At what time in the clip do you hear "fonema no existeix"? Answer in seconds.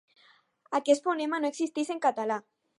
1.09-1.95